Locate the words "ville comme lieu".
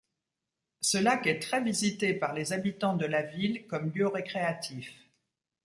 3.21-4.07